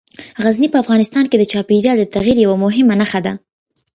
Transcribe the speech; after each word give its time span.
غزني 0.45 0.67
په 0.71 0.77
افغانستان 0.83 1.23
کې 1.29 1.37
د 1.39 1.43
چاپېریال 1.51 1.97
د 1.99 2.05
تغیر 2.15 2.37
یوه 2.45 2.57
مهمه 2.65 2.95
نښه 3.01 3.19
ده. 3.25 3.33